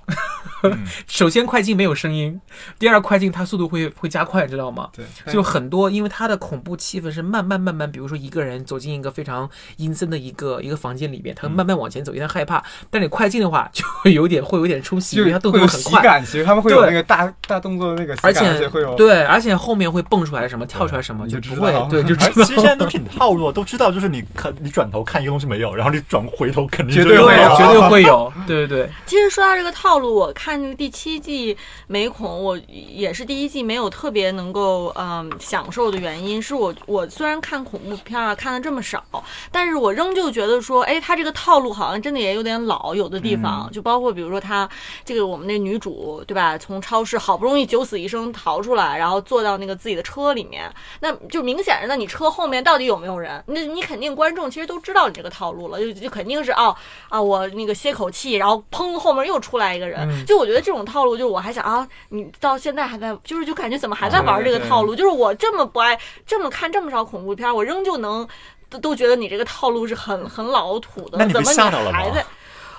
[0.64, 2.40] 嗯 首先快进没有声音，
[2.78, 4.90] 第二快进它速度会会加快，知道吗？
[4.96, 5.04] 对，
[5.34, 12.64] 就很多，因为它的恐怖气氛是慢慢慢慢，比如说一个人走进一个非常阴森的一个一个房间里面，他会慢慢往前走，因为他害怕。
[12.92, 16.02] 但你快进的话， 就会有点会有点出戏，因为他动作很快。
[16.04, 39.04] 感，其实他们会有那个大大动作的那个而且且会有对，而且后面会蹦出来什么，跳出来什么，你就不会就知道对，就 知道其实现在都挺套路，都知道就是你看你转头看一个东西没有，然后你转回头肯定绝对，对会有绝对会有，对对对，其实说到这个套路，我看这个第七季美恐，我也是第一季没有特别能够嗯享受的原因，是我我虽然看恐怖片啊看的这么少，
[39.52, 44.70] 但是我仍旧觉得说，哎，他这个套路好像真的也有点老，有的地方、就包括比如说他
[45.04, 53.44] 这个我们那女主对吧，从超市好不容易九死一生逃出来，然后坐到那个自己的车里面，那就明显是那你车后面到底有没有人？
[53.48, 56.74] 那你肯定观众其实都知道你这个套路了，就就肯定是哦
[57.10, 60.08] 啊，我那个歇口气，然后砰后面又出来一个人。
[60.10, 64.96] 嗯就我觉得这种套路，就是我还想啊，你到现在还在，就是就感觉怎么还在玩这个套路？
[64.96, 68.28] 就是我这么不爱，这么看这么少恐怖片，我仍旧能
[68.70, 72.24] 都都觉得你这个套路是很很老土的，那你被怎么吓到了吗还在？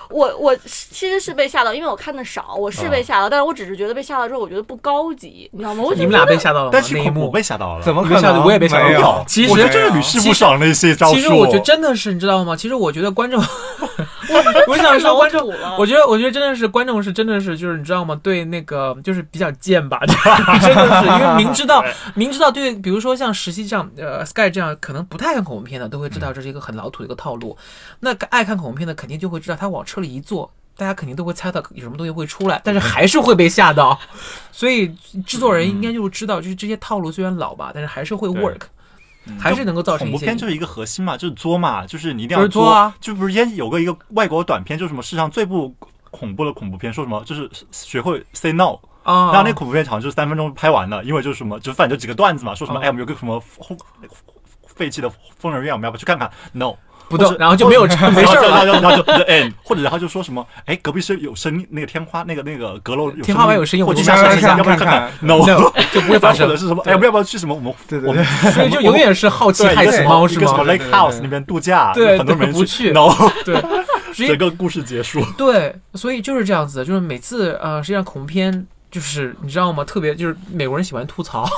[0.09, 5.81] 我我其实是被吓到，因为我看的少，我是被吓到，但是我只是觉得被吓到之后，我觉得不高级，你知道吗？
[5.83, 6.69] 我就你们俩被吓到了吗？
[6.71, 8.45] 但是那一幕恐怖被吓到了，怎么你被吓到可能？
[8.45, 9.23] 我也被吓到没有了。
[9.27, 11.15] 其实我觉得这是屡试不爽的一些招数。
[11.15, 12.55] 其实我觉得真的是，你知道吗？
[12.55, 13.41] 其实我觉得观众，
[14.67, 18.19] 我想说观众，我觉得我觉得真的是观众是真的是就是你知道吗？
[18.23, 21.83] 对那个就是比较贱吧， 真的是因为明知道
[22.15, 27.57] 明知道对，比如说像实习这样呃 Sky 这样可能不太看恐怖片的，都会知道这是一个很老土的一个套路。
[27.99, 30.51] 那个爱看恐怖片的肯定就会知道，他往车里一坐。
[30.75, 33.95] 大家肯定都会猜到有什么东西会出来，但是还是会被吓到，
[34.51, 34.87] 所以
[35.23, 38.61] 制作人应该就是知道，就是这些套路虽然老吧，但是还是会 work，
[39.39, 45.73] 还是能够造成恐一些怖片就是一个核心嘛，就是作嘛，就是你一定要作啊就不是烟有个一个外国短片，就是什么世上最不
[46.11, 53.77] 恐怖的恐怖片，说什么就是学会 say no，啊，然后那恐怖片好像就是三分钟拍完了，因为就是什么，就反正就几个段子嘛，说什么嗯哎我们有个什么轰
[54.65, 56.75] 废弃的疯人院，我们要不去看看？No。
[57.09, 58.65] 不动然后就没有没事了。
[58.65, 67.53] 然后就 end，或者然后就说什么，哎，隔壁是有声音，那个天花那个那个阁楼天花板有声音我们要者下看看要不要看看看？No，No， 就不会发生或者是什么，哎，要不要去什么？
[67.53, 73.09] 我们对对我们对，所以就永远是好奇害死猫是么一个什么吗？Lake House 那边度假，对很多人不去，No，
[73.45, 73.61] 对，
[74.27, 75.21] 整个故事结束。
[75.37, 79.83] 对，所以就是这样子，就是每次呃，实际上恐怖片就是你知道吗？
[79.83, 81.49] 特别就是美国人喜欢吐槽，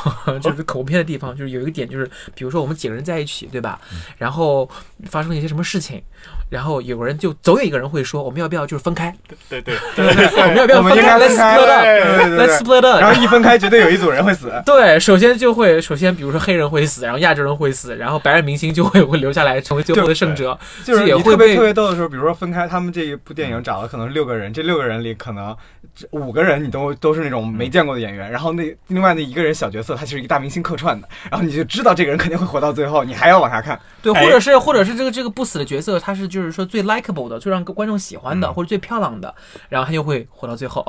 [0.41, 3.77] 就是恐怖片的地方，就是有一个点就是，比如说我们几个人在一起，对吧？
[4.17, 4.69] 然后
[5.09, 6.01] 发生了一些什么事情，
[6.49, 9.13] 然后有人就总有一个人会说，我们要不要就是分开？
[9.49, 13.01] 对对对对对， 我们要不要分开？Let's split 对 up，Let's 对对对 split up。
[13.01, 14.51] 然后一分开，绝对有一组人会死。
[14.65, 25.55] 对，首先就会，首先比如说黑人会死，然后亚洲人会死，然后白人明星就会会留下来成为最后的胜者，就是也会你特别被特别逗的时候，比如说分开，他们这一部电影找了可能六个人，这六个人里可能
[25.95, 33.79] 这五个人你都都是那种没见过的演员，然后那另外那一个人小角色，他就是一个大明星客串的，然后你就知道这个人肯定会活到最后，你还要往下看。
[34.01, 39.33] 对，哎或者是或者是这个这个不死的角色，他是就是说最 likable 的，最让观众喜欢的，嗯或者最漂亮的，
[39.69, 40.85] 然后他就会活到最后，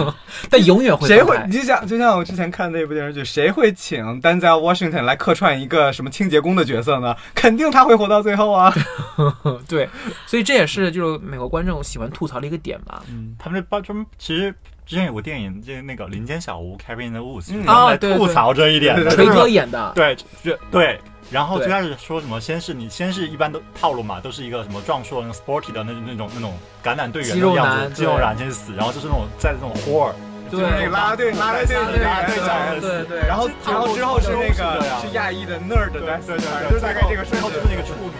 [0.50, 1.38] 但永远会谁会？
[1.46, 7.14] 你就像就像我之前看那部电视剧，谁会请丹泽尔 Washington 来客串一个什么清洁工的角色呢？
[7.34, 8.72] 肯定他会活到最后啊！
[9.68, 9.88] 对，
[10.26, 13.02] 所以这也是就是美国观众喜欢吐槽的一个点吧。
[13.10, 14.54] 嗯，他们这包专门其实
[14.90, 18.18] 之前有个电影，就是那个《林间小屋》（Cabin in the Woods），嗯他们来啊对对。
[18.18, 21.00] 吐槽这一点的，对对锤就是哥演的， 对，就对。
[21.30, 28.20] 然后最开始说什么，先是你先是一般都套路嘛，都是一个什么壮硕、那种 sporty 的那那种那种橄榄队员的样子，肌肉对。
[28.20, 30.10] 男先死，然后就是那种在这种 horror，
[30.50, 30.58] 对。
[30.58, 33.28] 就是那个啦啦队啦啦队啦啦队那个队长对对。
[33.28, 38.10] 然后然后之后是那个是亚裔的 nerd 对在对对，就是大概这个最后就是那个处女。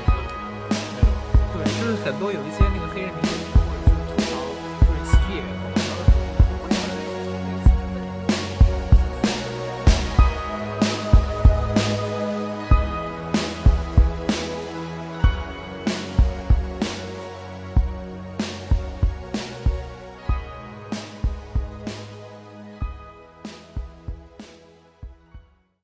[1.51, 3.30] 对，就是很多有一些那个黑人明星